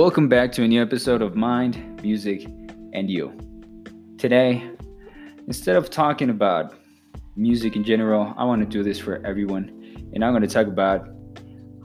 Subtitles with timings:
[0.00, 2.46] Welcome back to a new episode of Mind, Music,
[2.94, 3.36] and You.
[4.16, 4.66] Today,
[5.46, 6.72] instead of talking about
[7.36, 9.68] music in general, I want to do this for everyone,
[10.14, 11.06] and I'm going to talk about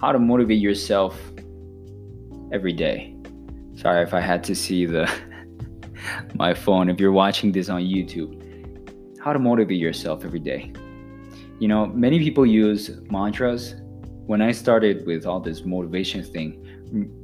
[0.00, 1.20] how to motivate yourself
[2.52, 3.16] every day.
[3.74, 5.10] Sorry if I had to see the
[6.36, 8.30] my phone if you're watching this on YouTube.
[9.18, 10.72] How to motivate yourself every day.
[11.58, 13.74] You know, many people use mantras.
[14.26, 16.64] When I started with all this motivation thing,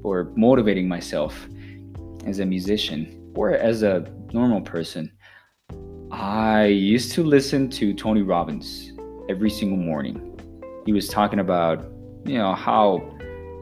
[0.03, 1.49] or motivating myself
[2.27, 5.11] as a musician or as a normal person,
[6.11, 8.93] I used to listen to Tony Robbins
[9.29, 10.39] every single morning.
[10.85, 11.85] He was talking about,
[12.27, 12.99] you know, how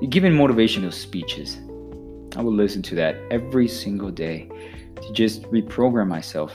[0.08, 1.58] giving motivational speeches.
[2.36, 4.48] I would listen to that every single day
[4.96, 6.52] to just reprogram myself.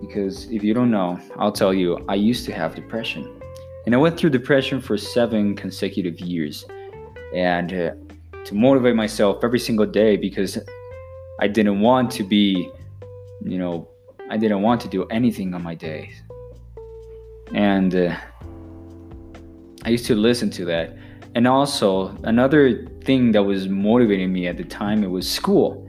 [0.00, 3.35] Because if you don't know, I'll tell you, I used to have depression.
[3.86, 6.64] And I went through depression for seven consecutive years.
[7.32, 7.90] And uh,
[8.44, 10.58] to motivate myself every single day because
[11.40, 12.70] I didn't want to be,
[13.44, 13.88] you know,
[14.28, 16.20] I didn't want to do anything on my days.
[17.54, 18.16] And uh,
[19.84, 20.96] I used to listen to that.
[21.36, 25.88] And also, another thing that was motivating me at the time it was school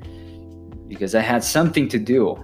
[0.88, 2.38] because I had something to do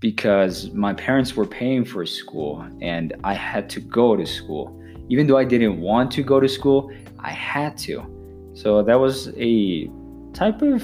[0.00, 4.76] because my parents were paying for school and I had to go to school.
[5.10, 8.06] Even though I didn't want to go to school, I had to.
[8.54, 9.90] So that was a
[10.32, 10.82] type of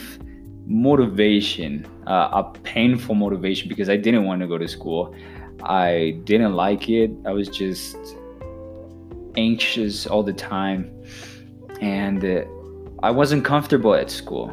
[0.67, 5.14] motivation, uh, a painful motivation because I didn't want to go to school.
[5.62, 7.11] I didn't like it.
[7.25, 7.97] I was just
[9.36, 10.91] anxious all the time
[11.80, 12.45] and uh,
[13.03, 14.53] I wasn't comfortable at school.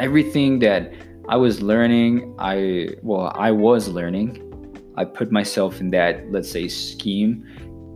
[0.00, 0.92] Everything that
[1.28, 4.48] I was learning, I well, I was learning.
[4.96, 7.46] I put myself in that, let's say, scheme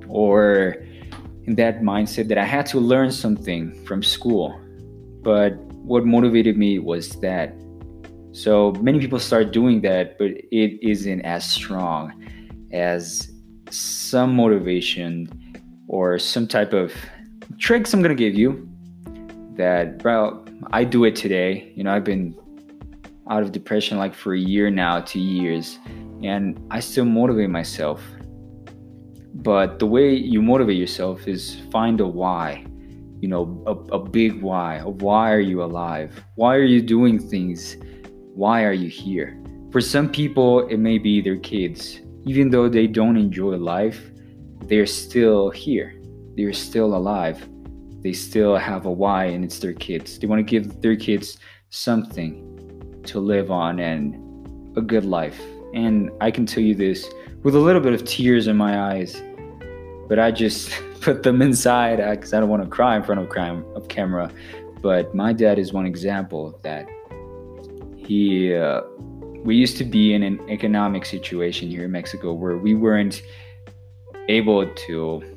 [0.08, 0.76] or
[1.44, 4.58] in that mindset that I had to learn something from school.
[5.22, 5.54] But
[5.84, 7.54] what motivated me was that.
[8.32, 12.12] So many people start doing that, but it isn't as strong
[12.72, 13.32] as
[13.70, 15.28] some motivation
[15.88, 16.92] or some type of
[17.58, 18.68] tricks I'm gonna give you
[19.56, 21.72] that, bro, I do it today.
[21.74, 22.36] You know, I've been
[23.30, 25.78] out of depression like for a year now, two years,
[26.22, 28.00] and I still motivate myself
[29.46, 32.66] but the way you motivate yourself is find a why,
[33.20, 34.80] you know, a, a big why.
[34.80, 36.24] Why are you alive?
[36.36, 37.76] Why are you doing things?
[38.34, 39.40] Why are you here?
[39.70, 42.00] For some people, it may be their kids.
[42.24, 44.10] Even though they don't enjoy life,
[44.64, 46.00] they're still here.
[46.34, 47.46] They're still alive.
[48.02, 50.18] They still have a why, and it's their kids.
[50.18, 51.38] They want to give their kids
[51.68, 52.45] something
[53.06, 54.14] to live on and
[54.76, 55.40] a good life.
[55.74, 57.08] And I can tell you this
[57.42, 59.20] with a little bit of tears in my eyes
[60.08, 63.28] but I just put them inside because I don't want to cry in front of
[63.28, 64.30] crime of camera.
[64.80, 66.88] But my dad is one example that.
[67.96, 68.82] He, uh,
[69.42, 73.22] we used to be in an economic situation here in Mexico where we weren't
[74.28, 75.35] able to.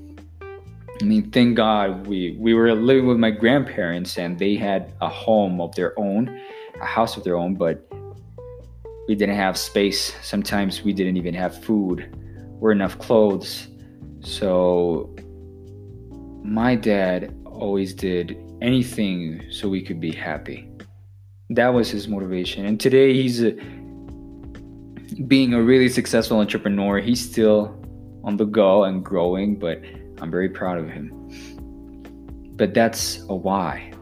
[1.02, 5.10] I mean, thank God we we were living with my grandparents and they had a
[5.10, 6.40] home of their own,
[6.82, 7.88] a house of their own, but
[9.08, 10.14] we didn't have space.
[10.22, 12.16] Sometimes we didn't even have food
[12.62, 13.70] or enough clothes
[14.22, 15.16] so
[16.44, 20.70] my dad always did anything so we could be happy.
[21.50, 22.66] That was his motivation.
[22.66, 23.52] And today he's a,
[25.28, 27.00] being a really successful entrepreneur.
[27.00, 27.76] He's still
[28.24, 29.82] on the go and growing, but
[30.22, 31.12] I'm very proud of him.
[32.56, 33.94] But that's a why.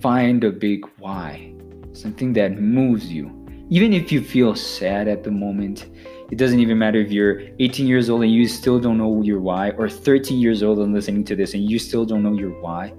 [0.00, 1.54] Find a big why,
[1.92, 3.34] something that moves you.
[3.70, 5.86] Even if you feel sad at the moment,
[6.30, 9.40] it doesn't even matter if you're 18 years old and you still don't know your
[9.40, 12.50] why, or 13 years old and listening to this and you still don't know your
[12.60, 12.92] why.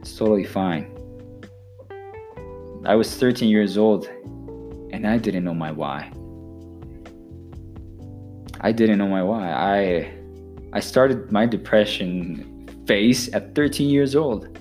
[0.00, 0.88] It's totally fine.
[2.84, 4.06] I was 13 years old
[4.92, 6.12] and I didn't know my why.
[8.60, 9.52] I didn't know my why.
[9.52, 10.21] I
[10.72, 14.58] I started my depression phase at 13 years old.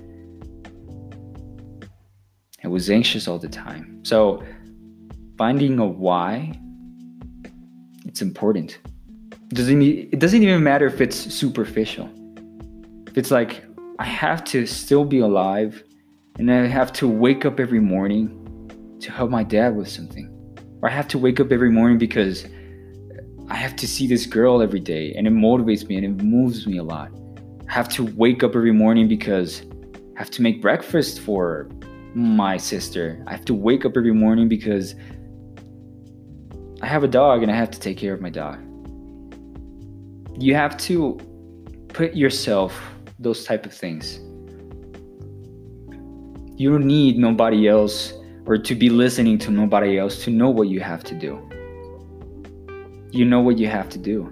[2.64, 4.04] I was anxious all the time.
[4.04, 4.44] So
[5.38, 6.60] finding a why
[8.06, 8.80] it's important.
[9.50, 12.10] It doesn't it doesn't even matter if it's superficial.
[13.08, 13.64] If it's like
[14.00, 15.84] I have to still be alive
[16.38, 18.38] and I have to wake up every morning
[19.00, 20.28] to help my dad with something.
[20.82, 22.46] Or I have to wake up every morning because
[23.52, 26.66] I have to see this girl every day and it motivates me and it moves
[26.66, 27.12] me a lot.
[27.68, 29.64] I have to wake up every morning because
[30.16, 31.68] I have to make breakfast for
[32.16, 33.22] my sister.
[33.28, 34.96] I have to wake up every morning because
[36.82, 38.58] I have a dog and I have to take care of my dog.
[40.42, 41.20] You have to
[41.90, 42.82] put yourself
[43.20, 44.20] those type of things.
[46.56, 48.14] You don't need nobody else
[48.46, 51.52] or to be listening to nobody else to know what you have to do.
[53.12, 54.30] You know what you have to do.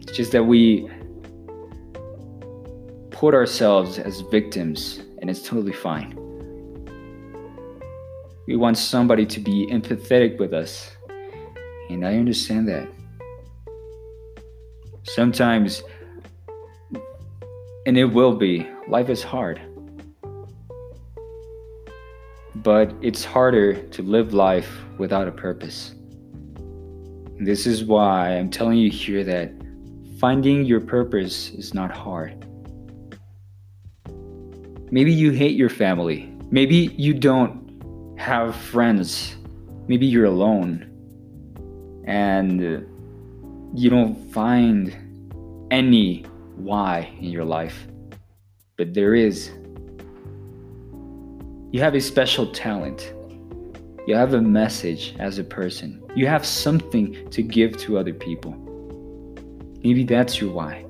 [0.00, 0.88] It's just that we
[3.10, 6.14] put ourselves as victims, and it's totally fine.
[8.46, 10.92] We want somebody to be empathetic with us,
[11.90, 12.88] and I understand that.
[15.02, 15.82] Sometimes,
[17.84, 19.60] and it will be, life is hard.
[22.54, 25.95] But it's harder to live life without a purpose.
[27.46, 29.52] This is why I'm telling you here that
[30.18, 32.44] finding your purpose is not hard.
[34.90, 36.28] Maybe you hate your family.
[36.50, 39.36] Maybe you don't have friends.
[39.86, 40.90] Maybe you're alone.
[42.08, 42.60] And
[43.78, 44.92] you don't find
[45.70, 46.22] any
[46.56, 47.86] why in your life.
[48.76, 49.52] But there is.
[51.70, 53.12] You have a special talent.
[54.06, 56.00] You have a message as a person.
[56.14, 58.52] You have something to give to other people.
[59.82, 60.84] Maybe that's your why.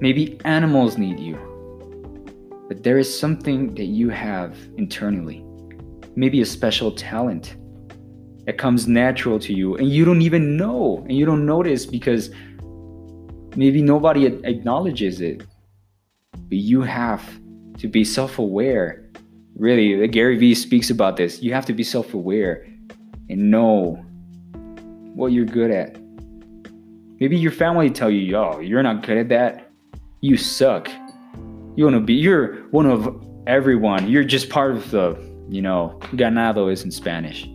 [0.00, 1.36] Maybe animals need you.
[2.68, 5.44] But there is something that you have internally.
[6.14, 7.56] Maybe a special talent
[8.46, 12.30] that comes natural to you and you don't even know and you don't notice because
[13.56, 15.42] maybe nobody acknowledges it.
[16.32, 17.24] But you have
[17.78, 19.03] to be self aware.
[19.56, 21.40] Really, Gary Vee speaks about this.
[21.40, 22.66] You have to be self aware
[23.28, 24.04] and know
[25.14, 25.96] what you're good at.
[27.20, 29.70] Maybe your family tell you, yo, you're not good at that.
[30.20, 30.88] You suck.
[31.76, 34.08] You want to be, you're one of everyone.
[34.08, 35.16] You're just part of the,
[35.48, 37.48] you know, ganado is in Spanish.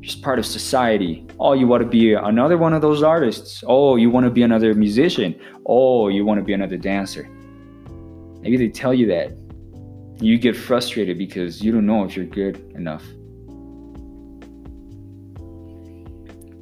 [0.00, 1.26] Just part of society.
[1.38, 3.62] Oh, you want to be another one of those artists.
[3.66, 5.38] Oh, you want to be another musician.
[5.66, 7.28] Oh, you want to be another dancer.
[8.40, 9.45] Maybe they tell you that.
[10.18, 13.04] You get frustrated because you don't know if you're good enough.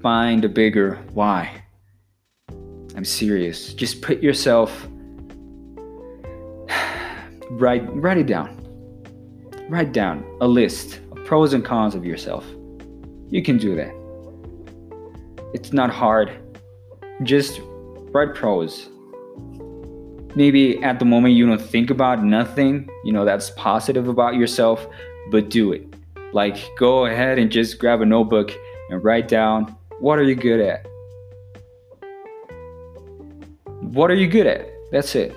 [0.03, 1.63] Find a bigger why.
[2.97, 3.73] I'm serious.
[3.73, 4.87] Just put yourself
[7.51, 8.61] write write it down.
[9.69, 12.45] Write down a list of pros and cons of yourself.
[13.29, 13.95] You can do that.
[15.55, 16.33] It's not hard.
[17.23, 17.61] Just
[18.13, 18.91] write pros.
[20.37, 24.87] Maybe at the moment you don't think about nothing, you know, that's positive about yourself,
[25.31, 25.95] but do it.
[26.33, 28.53] Like go ahead and just grab a notebook
[28.91, 30.87] and write down what are you good at?
[33.81, 34.69] What are you good at?
[34.91, 35.35] That's it.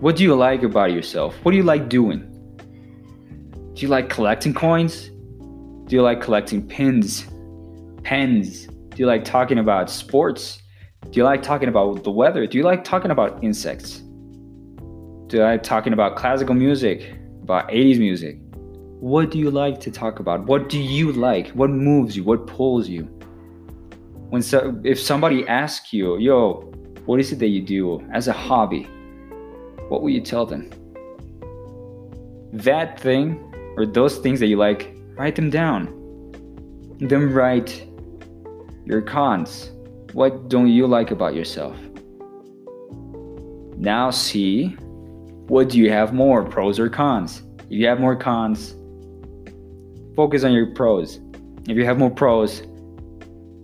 [0.00, 1.34] What do you like about yourself?
[1.42, 2.20] What do you like doing?
[3.72, 5.08] Do you like collecting coins?
[5.86, 7.26] Do you like collecting pins,
[8.02, 8.66] pens?
[8.66, 10.60] Do you like talking about sports?
[11.10, 12.46] Do you like talking about the weather?
[12.46, 14.00] Do you like talking about insects?
[15.28, 18.38] Do you like talking about classical music, about 80s music?
[19.00, 20.46] What do you like to talk about?
[20.46, 21.48] What do you like?
[21.50, 22.24] What moves you?
[22.24, 23.04] What pulls you?
[24.30, 26.70] When so, if somebody asks you, "Yo,
[27.06, 28.86] what is it that you do as a hobby?"
[29.88, 30.70] what will you tell them?
[32.52, 33.38] That thing
[33.76, 35.94] or those things that you like, write them down.
[37.00, 37.86] Then write
[38.84, 39.70] your cons.
[40.18, 41.76] What don't you like about yourself?
[43.76, 44.70] Now see
[45.46, 47.44] what do you have more, pros or cons?
[47.60, 48.74] If you have more cons,
[50.16, 51.20] focus on your pros.
[51.68, 52.62] If you have more pros,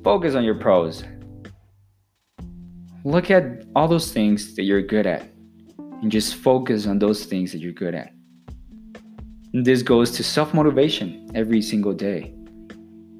[0.04, 1.02] focus on your pros.
[3.02, 5.28] Look at all those things that you're good at
[6.02, 8.12] and just focus on those things that you're good at.
[9.54, 12.32] And this goes to self motivation every single day.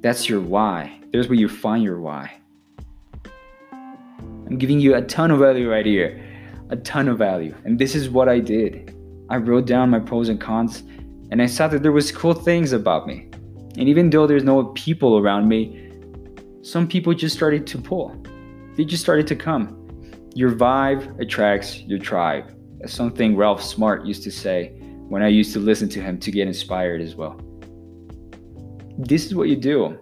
[0.03, 1.01] That's your why.
[1.11, 2.31] There's where you find your why.
[4.55, 6.23] I'm giving you a ton of value right here.
[6.71, 7.53] A ton of value.
[7.65, 8.95] And this is what I did.
[9.29, 10.85] I wrote down my pros and cons
[11.33, 13.29] and I saw that there was cool things about me.
[13.77, 15.91] And even though there's no people around me,
[16.63, 18.17] some people just started to pull.
[18.77, 19.91] They just started to come.
[20.37, 24.69] Your vibe attracts your tribe That's something Ralph Smart used to say
[25.09, 27.41] when I used to listen to him to get inspired as well.
[28.99, 29.99] This is what you do.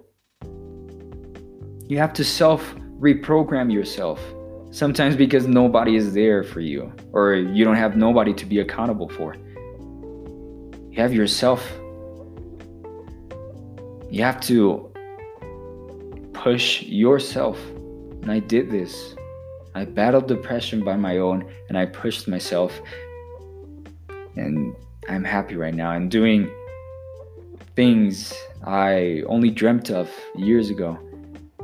[1.89, 4.21] You have to self reprogram yourself.
[4.73, 9.07] Sometimes because nobody is there for you, or you don't have nobody to be accountable
[9.07, 9.37] for.
[10.91, 11.71] You have yourself.
[14.11, 14.91] You have to
[16.33, 17.59] push yourself.
[18.23, 19.15] And I did this.
[19.75, 22.73] I battled depression by my own and I pushed myself.
[24.37, 24.75] And
[25.07, 25.91] I'm happy right now.
[25.91, 26.51] I'm doing
[27.77, 28.33] things
[28.65, 30.99] I only dreamt of years ago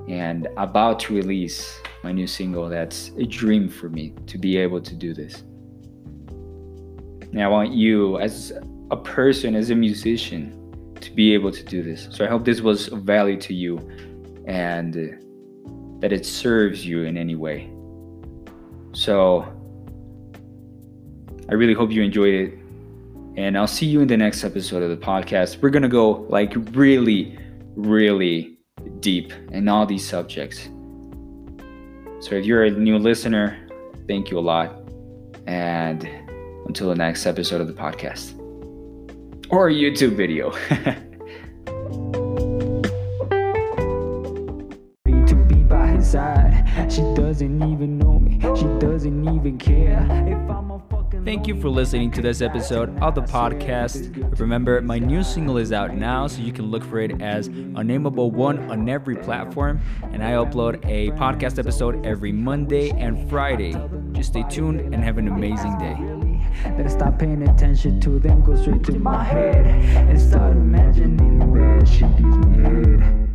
[0.09, 2.69] and about to release my new single.
[2.69, 5.45] That's a dream for me to be able to do this.
[7.31, 8.53] Now, I want you, as
[8.91, 10.55] a person, as a musician,
[11.01, 12.09] to be able to do this.
[12.11, 13.79] So I hope this was of value to you
[14.47, 14.95] and
[16.01, 17.71] that it serves you in any way.
[18.93, 19.47] So
[21.51, 22.55] I really hope you enjoyed it.
[23.37, 25.63] And I'll see you in the next episode of the podcast.
[25.63, 27.39] We're going to go like really,
[27.77, 28.58] really
[29.01, 30.69] deep in all these subjects.
[32.21, 33.59] So if you're a new listener,
[34.07, 34.81] thank you a lot.
[35.47, 36.09] And
[36.67, 38.39] until the next episode of the podcast
[39.51, 40.53] or YouTube video.
[51.29, 54.41] Thank you for listening to this episode of the podcast.
[54.41, 58.31] Remember, my new single is out now, so you can look for it as Unnameable
[58.31, 59.79] One on every platform.
[60.11, 63.75] And I upload a podcast episode every Monday and Friday.
[64.13, 65.97] Just stay tuned and have an amazing day.
[66.71, 71.87] Better stop paying attention to them, go straight to my head and start imagining that
[71.87, 73.28] shit is my head.